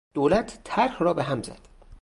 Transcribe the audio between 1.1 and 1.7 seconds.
به هم زد.